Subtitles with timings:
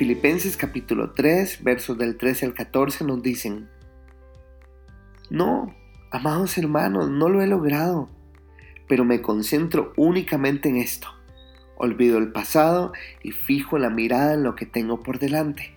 [0.00, 3.68] Filipenses capítulo 3, versos del 13 al 14 nos dicen,
[5.28, 5.74] No,
[6.10, 8.08] amados hermanos, no lo he logrado,
[8.88, 11.08] pero me concentro únicamente en esto.
[11.76, 15.74] Olvido el pasado y fijo la mirada en lo que tengo por delante.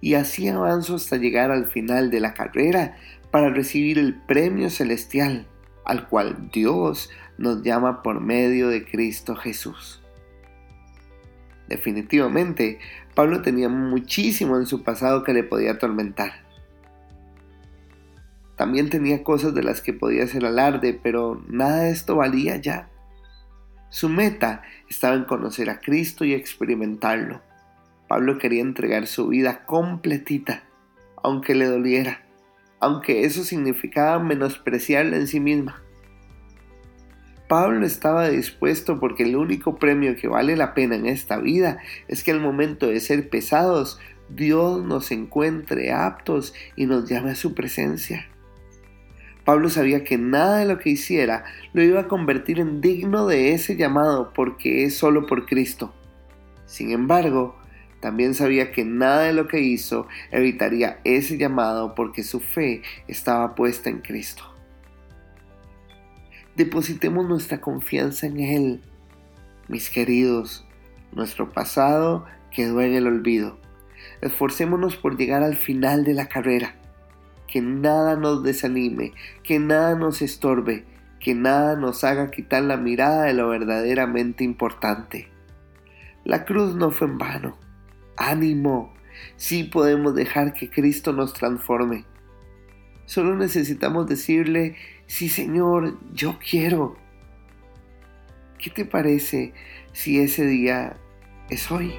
[0.00, 2.96] Y así avanzo hasta llegar al final de la carrera
[3.32, 5.48] para recibir el premio celestial
[5.84, 10.01] al cual Dios nos llama por medio de Cristo Jesús.
[11.68, 12.78] Definitivamente,
[13.14, 16.32] Pablo tenía muchísimo en su pasado que le podía atormentar.
[18.56, 22.88] También tenía cosas de las que podía hacer alarde, pero nada de esto valía ya.
[23.88, 27.42] Su meta estaba en conocer a Cristo y experimentarlo.
[28.08, 30.64] Pablo quería entregar su vida completita,
[31.22, 32.22] aunque le doliera,
[32.80, 35.82] aunque eso significaba menospreciarla en sí misma.
[37.52, 42.24] Pablo estaba dispuesto porque el único premio que vale la pena en esta vida es
[42.24, 44.00] que al momento de ser pesados,
[44.30, 48.26] Dios nos encuentre aptos y nos llame a su presencia.
[49.44, 53.52] Pablo sabía que nada de lo que hiciera lo iba a convertir en digno de
[53.52, 55.92] ese llamado porque es solo por Cristo.
[56.64, 57.54] Sin embargo,
[58.00, 63.54] también sabía que nada de lo que hizo evitaría ese llamado porque su fe estaba
[63.54, 64.51] puesta en Cristo.
[66.56, 68.80] Depositemos nuestra confianza en Él.
[69.68, 70.66] Mis queridos,
[71.12, 73.58] nuestro pasado quedó en el olvido.
[74.20, 76.76] Esforcémonos por llegar al final de la carrera.
[77.48, 80.84] Que nada nos desanime, que nada nos estorbe,
[81.20, 85.30] que nada nos haga quitar la mirada de lo verdaderamente importante.
[86.24, 87.56] La cruz no fue en vano.
[88.18, 88.92] Ánimo,
[89.36, 92.04] sí podemos dejar que Cristo nos transforme.
[93.12, 94.74] Solo necesitamos decirle,
[95.06, 96.96] sí Señor, yo quiero.
[98.58, 99.52] ¿Qué te parece
[99.92, 100.96] si ese día
[101.50, 101.92] es hoy?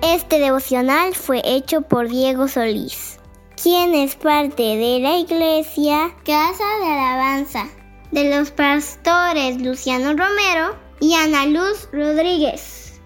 [0.00, 3.18] Este devocional fue hecho por Diego Solís,
[3.62, 7.66] quien es parte de la iglesia Casa de Alabanza,
[8.12, 12.98] de los pastores Luciano Romero y Ana Luz Rodríguez.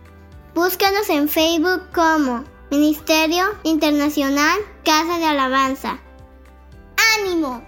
[0.55, 5.99] Búscanos en Facebook como Ministerio Internacional Casa de Alabanza.
[7.19, 7.63] ¡Ánimo!